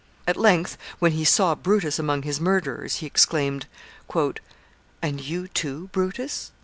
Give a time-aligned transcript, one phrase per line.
[0.25, 3.67] At length, when he saw Brutus among his murderers, he exclaimed,
[4.99, 6.51] "And you too, Brutus?"